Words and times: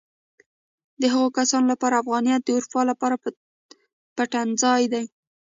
د 1.01 1.03
هغو 1.13 1.29
کسانو 1.37 1.67
لپاره 1.73 2.01
افغانیت 2.03 2.41
د 2.43 2.49
اروپا 2.57 2.81
لپاره 2.91 3.15
پټنځای 4.17 4.83
دی. 4.93 5.03